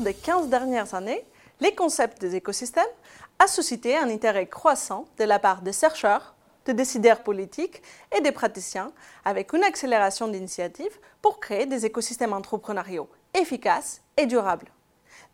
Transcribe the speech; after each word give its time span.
des 0.00 0.14
15 0.14 0.48
dernières 0.48 0.94
années, 0.94 1.24
les 1.60 1.74
concepts 1.74 2.20
des 2.20 2.34
écosystèmes 2.34 2.82
a 3.38 3.46
suscité 3.46 3.96
un 3.96 4.10
intérêt 4.10 4.48
croissant 4.48 5.04
de 5.16 5.22
la 5.22 5.38
part 5.38 5.62
des 5.62 5.72
chercheurs, 5.72 6.34
des 6.64 6.74
décideurs 6.74 7.22
politiques 7.22 7.80
et 8.16 8.20
des 8.20 8.32
praticiens, 8.32 8.92
avec 9.24 9.52
une 9.52 9.62
accélération 9.62 10.26
d'initiatives 10.26 10.98
pour 11.22 11.38
créer 11.38 11.66
des 11.66 11.86
écosystèmes 11.86 12.32
entrepreneuriaux 12.32 13.08
efficaces 13.32 14.02
et 14.16 14.26
durables. 14.26 14.72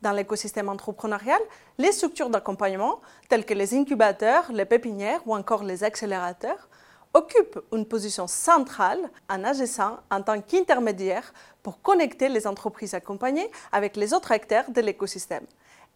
Dans 0.02 0.12
l'écosystème 0.12 0.68
entrepreneurial, 0.68 1.40
les 1.78 1.92
structures 1.92 2.28
d'accompagnement, 2.28 3.00
telles 3.30 3.46
que 3.46 3.54
les 3.54 3.74
incubateurs, 3.74 4.52
les 4.52 4.66
pépinières 4.66 5.22
ou 5.24 5.34
encore 5.34 5.64
les 5.64 5.82
accélérateurs, 5.82 6.68
occupent 7.16 7.60
une 7.72 7.86
position 7.86 8.26
centrale 8.26 9.10
en 9.30 9.42
agissant 9.42 9.96
en 10.10 10.20
tant 10.20 10.40
qu'intermédiaire 10.42 11.32
pour 11.62 11.80
connecter 11.80 12.28
les 12.28 12.46
entreprises 12.46 12.92
accompagnées 12.92 13.50
avec 13.72 13.96
les 13.96 14.12
autres 14.12 14.32
acteurs 14.32 14.70
de 14.70 14.82
l'écosystème 14.82 15.46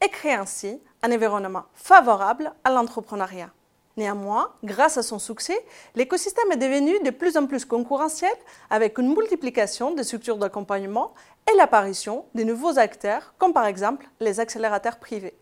et 0.02 0.09
créer 0.09 0.33
ainsi 0.33 0.80
un 1.02 1.12
environnement 1.12 1.64
favorable 1.75 2.52
à 2.64 2.70
l'entrepreneuriat. 2.70 3.51
Néanmoins, 3.98 4.51
grâce 4.64 4.97
à 4.97 5.02
son 5.02 5.19
succès, 5.19 5.59
l'écosystème 5.95 6.52
est 6.52 6.56
devenu 6.56 6.98
de 7.01 7.11
plus 7.11 7.37
en 7.37 7.47
plus 7.47 7.66
concurrentiel 7.66 8.33
avec 8.70 8.97
une 8.97 9.14
multiplication 9.14 9.92
des 9.92 10.05
structures 10.05 10.39
d'accompagnement 10.39 11.12
et 11.52 11.56
l'apparition 11.56 12.25
de 12.34 12.45
nouveaux 12.45 12.78
acteurs, 12.78 13.34
comme 13.37 13.52
par 13.52 13.66
exemple 13.66 14.06
les 14.20 14.41
accélérateurs 14.41 14.98
privés. 14.98 15.34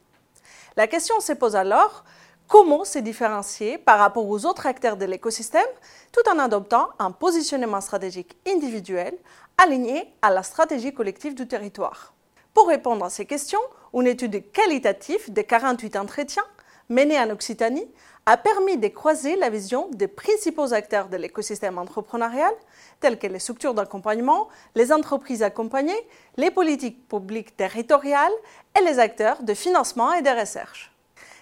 La 0.77 0.89
question 0.89 1.21
se 1.21 1.35
pose 1.35 1.55
alors 1.55 2.05
comment 2.49 2.85
se 2.85 2.99
différencier 2.99 3.79
par 3.79 3.99
rapport 3.99 4.29
aux 4.29 4.47
autres 4.47 4.67
acteurs 4.67 4.97
de 4.97 5.05
l'écosystème 5.05 5.69
tout 6.11 6.29
en 6.31 6.39
adoptant 6.39 6.89
un 6.99 7.13
positionnement 7.13 7.81
stratégique 7.81 8.37
individuel 8.49 9.17
aligné 9.59 10.13
à 10.23 10.31
la 10.31 10.43
stratégie 10.43 10.95
collective 10.95 11.35
du 11.35 11.47
territoire. 11.47 12.15
Pour 12.55 12.69
répondre 12.69 13.05
à 13.05 13.11
ces 13.11 13.27
questions, 13.27 13.61
une 13.93 14.07
étude 14.07 14.51
qualitative 14.51 15.33
de 15.33 15.43
48 15.43 15.97
entretiens 15.97 16.45
menée 16.89 17.21
en 17.21 17.31
Occitanie 17.31 17.87
a 18.25 18.37
permis 18.37 18.79
de 18.79 18.89
croiser 18.89 19.37
la 19.37 19.51
vision 19.51 19.89
des 19.93 20.09
principaux 20.09 20.73
acteurs 20.73 21.09
de 21.09 21.17
l'écosystème 21.17 21.79
entrepreneurial, 21.79 22.53
tels 23.01 23.19
que 23.19 23.27
les 23.27 23.39
structures 23.39 23.75
d'accompagnement, 23.75 24.49
les 24.75 24.93
entreprises 24.93 25.43
accompagnées, 25.43 26.09
les 26.37 26.51
politiques 26.51 27.09
publiques 27.09 27.57
territoriales 27.57 28.33
et 28.79 28.85
les 28.85 28.99
acteurs 28.99 29.43
de 29.43 29.55
financement 29.55 30.13
et 30.13 30.23
de 30.23 30.31
recherche. 30.31 30.98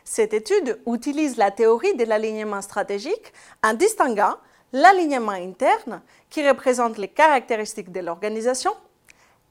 Cette 0.09 0.35
étude 0.35 0.81
utilise 0.87 1.37
la 1.37 1.51
théorie 1.51 1.97
de 1.97 2.05
l'alignement 2.05 2.63
stratégique 2.63 3.33
en 3.65 3.75
distinguant 3.75 4.37
l'alignement 4.73 5.33
interne, 5.33 6.01
qui 6.31 6.47
représente 6.47 6.97
les 6.97 7.09
caractéristiques 7.09 7.91
de 7.91 7.99
l'organisation, 7.99 8.73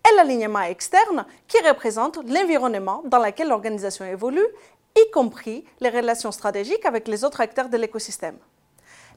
et 0.09 0.15
l'alignement 0.15 0.61
externe, 0.61 1.25
qui 1.49 1.57
représente 1.59 2.17
l'environnement 2.29 3.03
dans 3.03 3.19
lequel 3.19 3.49
l'organisation 3.49 4.05
évolue 4.05 4.47
y 4.95 5.11
compris 5.11 5.65
les 5.81 5.89
relations 5.89 6.31
stratégiques 6.31 6.85
avec 6.85 7.09
les 7.09 7.25
autres 7.25 7.41
acteurs 7.41 7.67
de 7.67 7.77
l'écosystème. 7.77 8.37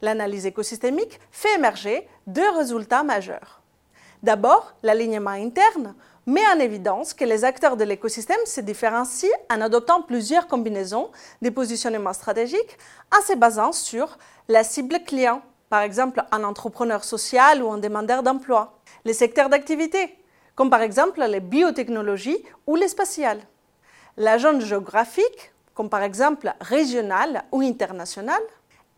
L'analyse 0.02 0.44
écosystémique 0.44 1.20
fait 1.30 1.54
émerger 1.54 2.08
deux 2.26 2.50
résultats 2.50 3.04
majeurs. 3.04 3.62
D'abord, 4.24 4.74
l'alignement 4.82 5.30
interne 5.30 5.94
met 6.28 6.46
en 6.54 6.58
évidence 6.58 7.14
que 7.14 7.24
les 7.24 7.42
acteurs 7.44 7.78
de 7.78 7.84
l'écosystème 7.84 8.44
se 8.44 8.60
différencient 8.60 9.30
en 9.50 9.62
adoptant 9.62 10.02
plusieurs 10.02 10.46
combinaisons 10.46 11.10
de 11.40 11.48
positionnement 11.48 12.12
stratégiques 12.12 12.76
en 13.16 13.22
se 13.26 13.32
basant 13.32 13.72
sur 13.72 14.18
la 14.46 14.62
cible 14.62 14.98
client, 15.06 15.40
par 15.70 15.80
exemple 15.80 16.22
un 16.30 16.44
entrepreneur 16.44 17.02
social 17.02 17.62
ou 17.62 17.70
un 17.70 17.78
demandeur 17.78 18.22
d'emploi, 18.22 18.78
les 19.06 19.14
secteurs 19.14 19.48
d'activité, 19.48 20.18
comme 20.54 20.68
par 20.68 20.82
exemple 20.82 21.24
les 21.24 21.40
biotechnologies 21.40 22.44
ou 22.66 22.76
les 22.76 22.88
spatiales, 22.88 23.40
la 24.18 24.38
zone 24.38 24.60
géographique 24.60 25.52
comme 25.72 25.88
par 25.88 26.02
exemple 26.02 26.52
régional 26.60 27.44
ou 27.52 27.62
international. 27.62 28.42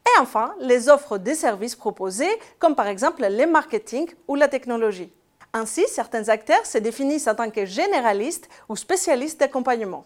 Et 0.04 0.20
enfin, 0.20 0.54
les 0.58 0.88
offres 0.88 1.18
de 1.18 1.34
services 1.34 1.76
proposées, 1.76 2.40
comme 2.58 2.74
par 2.74 2.88
exemple 2.88 3.22
le 3.22 3.46
marketing 3.46 4.08
ou 4.26 4.34
la 4.34 4.48
technologie. 4.48 5.12
Ainsi, 5.52 5.86
certains 5.88 6.28
acteurs 6.28 6.64
se 6.64 6.78
définissent 6.78 7.26
en 7.26 7.34
tant 7.34 7.50
que 7.50 7.64
généralistes 7.64 8.48
ou 8.68 8.76
spécialistes 8.76 9.40
d'accompagnement. 9.40 10.04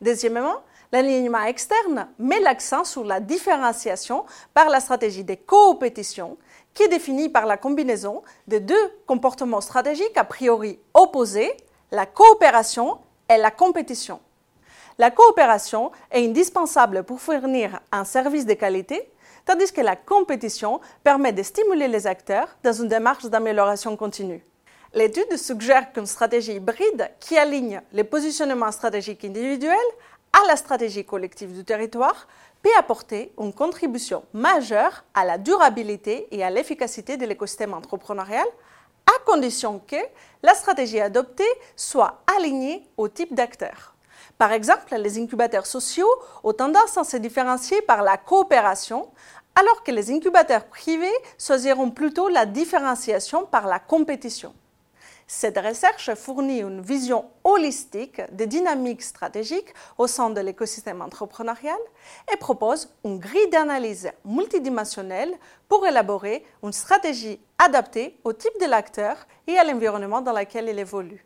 Deuxièmement, 0.00 0.56
l'alignement 0.90 1.42
externe 1.42 2.08
met 2.18 2.40
l'accent 2.40 2.84
sur 2.84 3.04
la 3.04 3.20
différenciation 3.20 4.24
par 4.54 4.70
la 4.70 4.80
stratégie 4.80 5.24
de 5.24 5.34
coopétition, 5.34 6.38
qui 6.72 6.84
est 6.84 6.88
définie 6.88 7.28
par 7.28 7.44
la 7.44 7.58
combinaison 7.58 8.22
de 8.48 8.58
deux 8.58 8.92
comportements 9.06 9.60
stratégiques 9.60 10.16
a 10.16 10.24
priori 10.24 10.78
opposés, 10.94 11.52
la 11.90 12.06
coopération 12.06 12.98
et 13.28 13.36
la 13.36 13.50
compétition. 13.50 14.20
La 14.98 15.10
coopération 15.10 15.92
est 16.10 16.26
indispensable 16.26 17.04
pour 17.04 17.20
fournir 17.20 17.80
un 17.92 18.04
service 18.04 18.46
de 18.46 18.54
qualité, 18.54 19.10
tandis 19.44 19.72
que 19.72 19.80
la 19.80 19.96
compétition 19.96 20.80
permet 21.04 21.32
de 21.32 21.42
stimuler 21.42 21.88
les 21.88 22.06
acteurs 22.06 22.56
dans 22.62 22.72
une 22.72 22.88
démarche 22.88 23.26
d'amélioration 23.26 23.96
continue. 23.96 24.44
L'étude 24.92 25.36
suggère 25.36 25.92
qu'une 25.92 26.06
stratégie 26.06 26.54
hybride 26.54 27.12
qui 27.20 27.38
aligne 27.38 27.80
les 27.92 28.02
positionnements 28.02 28.72
stratégiques 28.72 29.24
individuels 29.24 29.76
à 30.32 30.44
la 30.48 30.56
stratégie 30.56 31.04
collective 31.04 31.52
du 31.52 31.64
territoire 31.64 32.26
peut 32.60 32.70
apporter 32.76 33.32
une 33.38 33.52
contribution 33.52 34.24
majeure 34.32 35.04
à 35.14 35.24
la 35.24 35.38
durabilité 35.38 36.26
et 36.32 36.42
à 36.42 36.50
l'efficacité 36.50 37.16
de 37.16 37.24
l'écosystème 37.24 37.72
entrepreneurial, 37.72 38.44
à 39.06 39.24
condition 39.24 39.80
que 39.86 39.94
la 40.42 40.54
stratégie 40.54 41.00
adoptée 41.00 41.44
soit 41.76 42.24
alignée 42.36 42.84
au 42.96 43.06
type 43.06 43.32
d'acteurs. 43.32 43.94
Par 44.38 44.50
exemple, 44.50 44.92
les 44.96 45.22
incubateurs 45.22 45.66
sociaux 45.66 46.10
ont 46.42 46.52
tendance 46.52 46.98
à 46.98 47.04
se 47.04 47.16
différencier 47.16 47.80
par 47.82 48.02
la 48.02 48.16
coopération, 48.16 49.08
alors 49.54 49.84
que 49.84 49.92
les 49.92 50.10
incubateurs 50.10 50.64
privés 50.64 51.06
choisiront 51.38 51.92
plutôt 51.92 52.28
la 52.28 52.44
différenciation 52.44 53.46
par 53.46 53.68
la 53.68 53.78
compétition. 53.78 54.52
Cette 55.32 55.58
recherche 55.58 56.12
fournit 56.14 56.58
une 56.60 56.80
vision 56.80 57.30
holistique 57.44 58.20
des 58.32 58.48
dynamiques 58.48 59.00
stratégiques 59.00 59.72
au 59.96 60.08
sein 60.08 60.28
de 60.28 60.40
l'écosystème 60.40 61.00
entrepreneurial 61.00 61.78
et 62.32 62.36
propose 62.36 62.92
une 63.04 63.20
grille 63.20 63.48
d'analyse 63.48 64.10
multidimensionnelle 64.24 65.32
pour 65.68 65.86
élaborer 65.86 66.44
une 66.64 66.72
stratégie 66.72 67.40
adaptée 67.58 68.18
au 68.24 68.32
type 68.32 68.60
de 68.60 68.66
l'acteur 68.66 69.24
et 69.46 69.56
à 69.56 69.62
l'environnement 69.62 70.20
dans 70.20 70.36
lequel 70.36 70.68
il 70.68 70.80
évolue. 70.80 71.24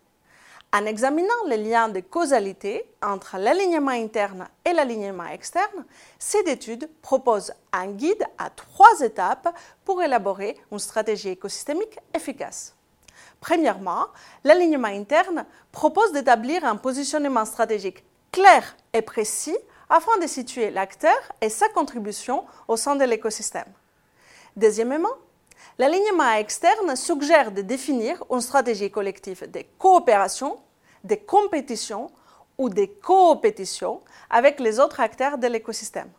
En 0.74 0.84
examinant 0.84 1.46
les 1.48 1.56
liens 1.56 1.88
de 1.88 2.00
causalité 2.00 2.84
entre 3.02 3.38
l'alignement 3.38 3.92
interne 3.92 4.48
et 4.66 4.74
l'alignement 4.74 5.28
externe, 5.28 5.86
cette 6.18 6.48
étude 6.48 6.90
propose 7.00 7.54
un 7.72 7.86
guide 7.86 8.26
à 8.36 8.50
trois 8.50 9.00
étapes 9.00 9.48
pour 9.82 10.02
élaborer 10.02 10.58
une 10.70 10.78
stratégie 10.78 11.30
écosystémique 11.30 11.98
efficace. 12.12 12.74
Premièrement, 13.40 14.06
l'alignement 14.44 14.88
interne 14.88 15.44
propose 15.72 16.12
d'établir 16.12 16.64
un 16.64 16.76
positionnement 16.76 17.44
stratégique 17.44 18.04
clair 18.32 18.76
et 18.92 19.02
précis 19.02 19.56
afin 19.88 20.18
de 20.20 20.26
situer 20.26 20.70
l'acteur 20.70 21.16
et 21.40 21.48
sa 21.48 21.68
contribution 21.68 22.44
au 22.68 22.76
sein 22.76 22.96
de 22.96 23.04
l'écosystème. 23.04 23.72
Deuxièmement, 24.56 25.14
L'alignement 25.76 26.34
externe 26.34 26.94
suggère 26.94 27.50
de 27.50 27.60
définir 27.60 28.22
une 28.30 28.40
stratégie 28.40 28.92
collective 28.92 29.50
de 29.50 29.64
coopération, 29.76 30.58
de 31.02 31.16
compétition 31.16 32.12
ou 32.58 32.68
de 32.68 32.84
coopétition 32.84 34.00
avec 34.30 34.60
les 34.60 34.78
autres 34.78 35.00
acteurs 35.00 35.36
de 35.36 35.48
l'écosystème. 35.48 36.10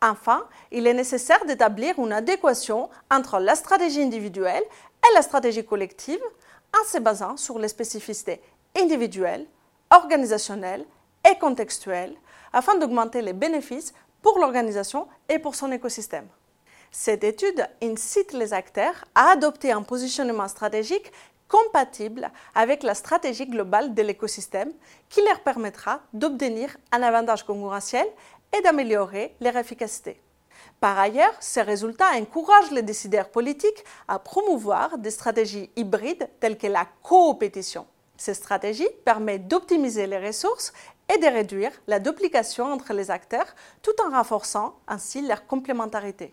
Enfin, 0.00 0.46
il 0.70 0.86
est 0.86 0.94
nécessaire 0.94 1.44
d'établir 1.44 1.98
une 1.98 2.14
adéquation 2.14 2.88
entre 3.10 3.38
la 3.40 3.54
stratégie 3.54 4.02
individuelle 4.02 4.64
et 5.08 5.14
la 5.14 5.22
stratégie 5.22 5.64
collective 5.64 6.22
en 6.78 6.84
se 6.86 6.98
basant 6.98 7.36
sur 7.36 7.58
les 7.58 7.68
spécificités 7.68 8.40
individuelles, 8.78 9.46
organisationnelles 9.90 10.86
et 11.28 11.38
contextuelles 11.38 12.16
afin 12.52 12.76
d'augmenter 12.76 13.22
les 13.22 13.32
bénéfices 13.32 13.92
pour 14.22 14.38
l'organisation 14.38 15.08
et 15.28 15.38
pour 15.38 15.54
son 15.54 15.72
écosystème. 15.72 16.28
Cette 16.90 17.24
étude 17.24 17.66
incite 17.82 18.32
les 18.32 18.52
acteurs 18.52 19.04
à 19.14 19.30
adopter 19.30 19.72
un 19.72 19.82
positionnement 19.82 20.48
stratégique 20.48 21.10
compatible 21.48 22.30
avec 22.54 22.82
la 22.82 22.94
stratégie 22.94 23.46
globale 23.46 23.94
de 23.94 24.02
l'écosystème 24.02 24.72
qui 25.08 25.22
leur 25.22 25.40
permettra 25.40 26.00
d'obtenir 26.12 26.76
un 26.92 27.02
avantage 27.02 27.44
concurrentiel 27.44 28.06
et 28.56 28.62
d'améliorer 28.62 29.34
leur 29.40 29.56
efficacité. 29.56 30.20
Par 30.80 30.98
ailleurs, 30.98 31.34
ces 31.40 31.62
résultats 31.62 32.10
encouragent 32.14 32.70
les 32.70 32.82
décideurs 32.82 33.30
politiques 33.30 33.84
à 34.08 34.18
promouvoir 34.18 34.98
des 34.98 35.10
stratégies 35.10 35.70
hybrides 35.76 36.28
telles 36.40 36.58
que 36.58 36.66
la 36.66 36.86
coopétition. 37.02 37.86
Ces 38.16 38.34
stratégies 38.34 38.88
permettent 39.04 39.48
d'optimiser 39.48 40.06
les 40.06 40.18
ressources 40.18 40.72
et 41.12 41.18
de 41.18 41.26
réduire 41.26 41.72
la 41.86 41.98
duplication 41.98 42.72
entre 42.72 42.92
les 42.92 43.10
acteurs 43.10 43.54
tout 43.82 43.94
en 44.04 44.10
renforçant 44.10 44.76
ainsi 44.86 45.26
leur 45.26 45.46
complémentarité. 45.46 46.32